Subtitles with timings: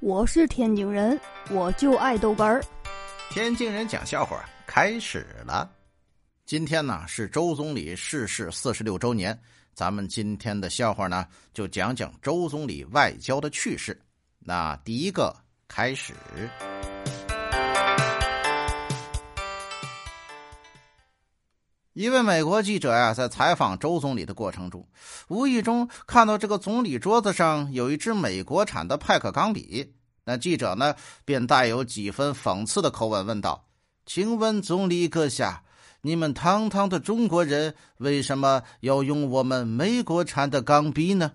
[0.00, 1.20] 我是天津人，
[1.50, 2.62] 我就爱豆干儿。
[3.30, 5.68] 天津人讲笑话开始了。
[6.46, 9.36] 今天呢是周总理逝世四十六周年，
[9.74, 14.00] 咱们今天的笑话呢就讲讲周总理外交的趣事。
[14.38, 15.34] 那第一个
[15.66, 16.14] 开始，
[21.98, 24.86] 一位美国记者呀，在采访周总理的过程中，
[25.26, 29.96] 无意中看到这个总理桌子上有一支美国产的派克钢笔。
[30.22, 30.94] 那记者呢，
[31.24, 33.66] 便带有几分讽刺的口吻问道
[34.06, 35.64] ：“请问总理阁下，
[36.02, 41.32] 你们堂堂的中国人，为什么要用我们美国产的钢笔呢？”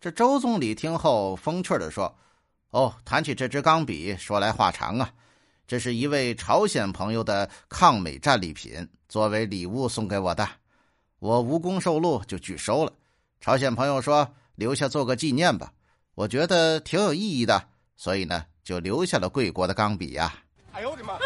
[0.00, 2.16] 这周总理听后风趣的说
[2.70, 5.10] ：“哦，谈起这支钢笔，说来话长啊。
[5.66, 10.48] 这是一位朝鲜朋友的抗美战利品。”作为礼物送给我的，
[11.18, 12.92] 我无功受禄就拒收了。
[13.42, 15.74] 朝鲜朋友说留下做个纪念吧，
[16.14, 20.32] 我觉得挺有意义的，所以呢就留下了贵国的钢笔呀。
[20.72, 21.18] 哎呦我的妈！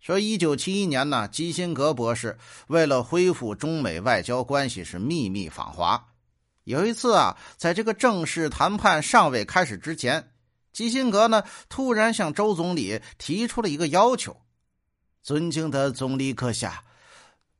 [0.00, 6.13] 说一九七一年呢，基辛格博士为了恢复中美外交关系是秘密访华。
[6.64, 10.30] 有一次啊，在这个正式谈判尚未开始之前。
[10.72, 14.36] 基辛格呢，突然向周总理提出了一个要求
[15.22, 16.82] ：“尊敬的总理阁下，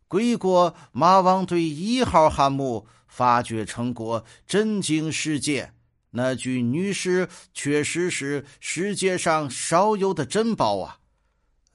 [0.09, 5.73] 贵国马王堆一号汉墓发掘成果震惊世界，
[6.11, 10.99] 那具女尸确实是世界上少有的珍宝啊！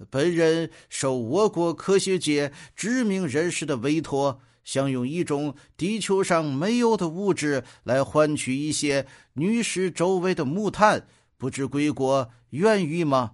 [0.10, 11.08] 本人受我国科学界知名人士的委托，想用一种地球上没有的物质来换取一些女尸周围的木炭。”
[11.40, 13.32] 不知贵国愿意吗？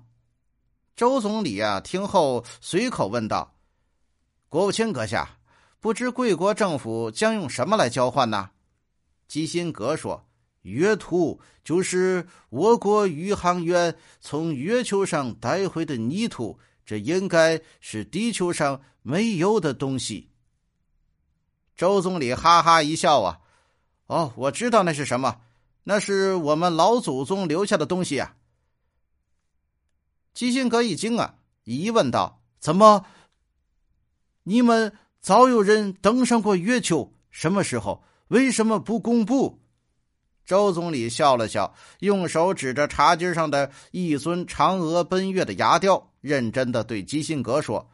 [0.95, 3.57] 周总理啊，听后随口问道
[4.47, 5.39] ：“国务卿阁下，
[5.81, 8.51] 不知贵国政府将用什么来交换呢？”
[9.27, 10.25] 基辛格说
[10.63, 20.29] ：“月土就是我国宇航员从月球上带回的泥土，这应该是地球上没有的东西。”
[21.75, 23.39] 周总理哈哈一笑啊，
[24.07, 25.41] 哦，我知道那是什么。
[25.83, 28.35] 那是我们老祖宗留下的东西啊！
[30.33, 33.05] 基辛格一惊啊，疑问道：“怎么？
[34.43, 37.13] 你们早有人登上过月球？
[37.29, 38.03] 什么时候？
[38.29, 39.59] 为什么不公布？”
[40.43, 47.91] 周总理笑了笑，用手指着茶几上的一尊嫦娥奔月的牙雕，认真的对基辛格说：“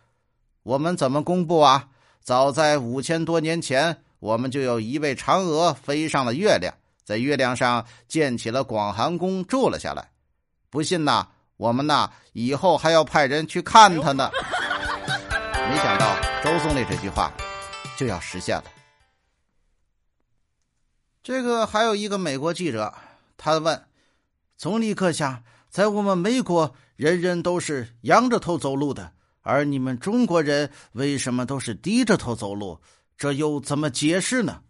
[0.63, 1.90] 我们怎么公布啊？
[2.22, 6.74] 早在五千多年前，我们就有一位嫦娥飞上了月亮。”
[7.04, 10.12] 在月亮上建起了广寒宫，住了下来。
[10.70, 11.28] 不信呐，
[11.58, 14.31] 我们呐以后还要派人去看他呢。
[15.68, 17.31] 没想到周总理这句话
[17.98, 18.64] 就要实现了。
[21.22, 22.94] 这个还有一个美国记者，
[23.36, 23.84] 他问
[24.56, 32.79] 总理阁下：“在我们美国，人人都是仰着头走路的，而你们中国人为什么都是低着头走路？
[33.18, 34.62] 这又怎么解释呢？”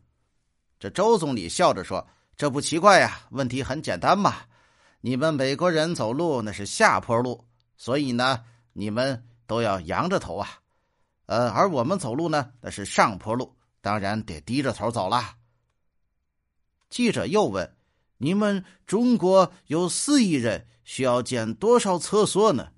[0.79, 2.07] 这周总理笑着说。
[2.37, 4.35] 这不奇怪呀，问题很简单嘛。
[5.01, 7.45] 你们美国人走路那是下坡路，
[7.77, 8.43] 所以呢，
[8.73, 10.49] 你们都要仰着头啊。
[11.27, 15.35] 呃，而我们走路呢，那是上坡路，当然得低着头走啦。
[16.89, 17.75] 记者又问
[18.17, 22.69] ：“你们中国有四亿人，需要建多少厕所呢？”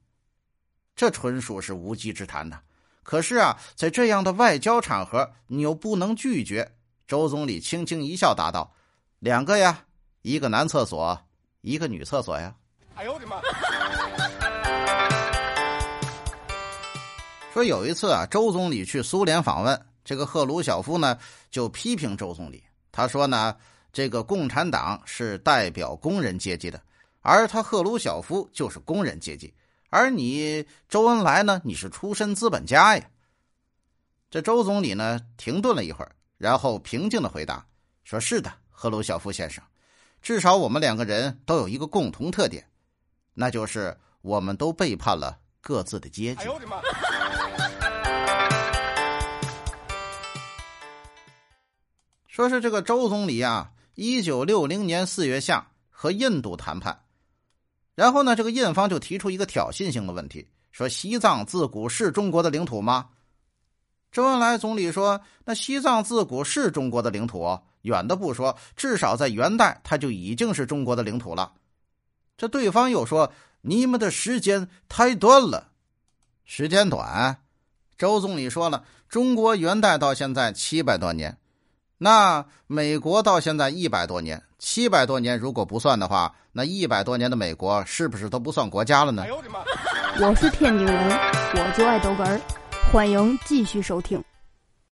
[0.95, 2.59] 这纯属是无稽之谈呐。
[3.03, 6.75] 可是啊，在这样的外交场合，你又不能拒绝。
[7.05, 8.73] 周总理轻轻一笑，答道。
[9.19, 9.85] 两个呀，
[10.21, 11.19] 一个男厕所，
[11.61, 12.55] 一个女厕所呀。
[12.95, 13.41] 哎呦我的妈！
[17.53, 21.17] 说有一次啊，周总理去苏联访问，这个赫鲁晓夫呢
[21.51, 23.55] 就批评周总理，他说呢，
[23.91, 26.81] 这个共产党是代表工人阶级的，
[27.21, 29.53] 而他赫鲁晓夫就是工人阶级，
[29.93, 33.05] 而你周恩来呢，你是出身资本家呀。
[34.31, 37.63] 这周总理呢停顿了一会儿，然后平静的回答
[38.03, 39.63] 说：“是的。”赫鲁晓夫先生，
[40.19, 42.67] 至少我们两个人都有一个共同特点，
[43.35, 46.41] 那就是我们都背叛了各自的阶级。
[46.41, 46.47] 哎！
[52.27, 57.03] 说是这个周总理啊，一九六零年四月下和印度谈判，
[57.95, 63.09] 然后呢，这个印方就提出一个挑衅性的问题，说西藏自古是中国的领土吗？
[64.11, 71.51] 周恩来总理说：“那西藏自古是中国的领土。”远的不说，至少在元代，它就已经是中国的领土了。
[72.37, 75.71] 这对方又说：“你们的时间太短了。”
[76.45, 77.41] 时间短，
[77.97, 81.37] 周总理说了：“中国元代到现在七百多年，
[81.97, 89.25] 那美国到现在一百多年，七百多年如果不算的话，那一百多年的美国是不是都不算国家了呢？
[90.21, 90.95] 我是天津人，
[91.53, 92.39] 我就爱逗哏儿，
[92.89, 94.23] 欢迎继续收听。